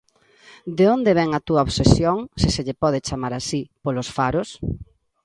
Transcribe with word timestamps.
De 0.77 0.85
onde 0.95 1.11
vén 1.19 1.31
a 1.33 1.39
túa 1.47 1.65
obsesión, 1.67 2.17
se 2.41 2.49
se 2.55 2.61
lle 2.65 2.75
pode 2.83 3.03
chamar 3.07 3.33
así, 3.35 3.61
polos 3.83 4.09
faros? 4.17 4.49